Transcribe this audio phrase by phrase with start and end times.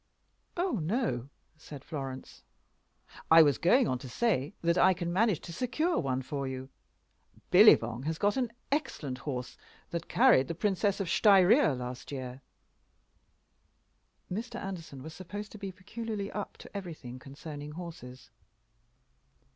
[0.57, 2.41] "Oh no," said Florence.
[3.29, 6.69] "I was going on to say that I can manage to secure one for you.
[7.51, 9.57] Billibong has got an excellent horse
[9.91, 12.41] that carried the Princess of Styria last year."
[14.31, 14.55] Mr.
[14.55, 18.31] Anderson was supposed to be peculiarly up to everything concerning horses.